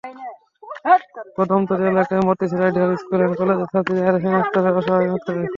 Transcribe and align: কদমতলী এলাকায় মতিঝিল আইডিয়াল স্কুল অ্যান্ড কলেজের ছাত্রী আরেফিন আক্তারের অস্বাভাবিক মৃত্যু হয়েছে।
কদমতলী 1.37 1.83
এলাকায় 1.91 2.23
মতিঝিল 2.27 2.61
আইডিয়াল 2.65 2.91
স্কুল 3.01 3.19
অ্যান্ড 3.19 3.37
কলেজের 3.39 3.69
ছাত্রী 3.71 3.97
আরেফিন 4.07 4.33
আক্তারের 4.41 4.77
অস্বাভাবিক 4.79 5.09
মৃত্যু 5.13 5.31
হয়েছে। 5.33 5.49